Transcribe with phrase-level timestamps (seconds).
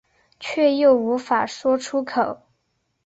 [0.39, 2.41] 却又无法说出口